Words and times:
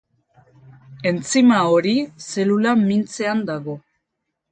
Entzima 1.09 1.59
hori 1.73 1.93
zelula 2.29 2.73
mintzean 2.85 3.45
dago. 3.51 3.77